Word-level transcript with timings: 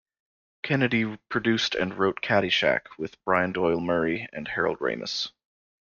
Kenney 0.63 1.15
produced 1.29 1.75
and 1.75 1.93
wrote 1.95 2.21
"Caddyshack" 2.23 2.87
with 2.97 3.23
Brian 3.23 3.51
Doyle-Murray 3.51 4.27
and 4.33 4.47
Harold 4.47 4.79
Ramis. 4.79 5.29